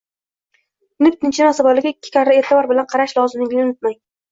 [1.01, 3.99] tinib-tinchimas bolaga ikki karra eʼtibor bilan qarash lozimligini unutmang.